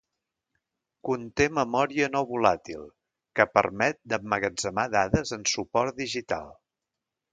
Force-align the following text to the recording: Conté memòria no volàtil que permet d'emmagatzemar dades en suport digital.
Conté 1.09 1.45
memòria 1.57 2.07
no 2.15 2.23
volàtil 2.31 2.87
que 3.41 3.47
permet 3.59 3.99
d'emmagatzemar 4.15 4.87
dades 4.99 5.35
en 5.39 5.45
suport 5.53 6.01
digital. 6.05 6.51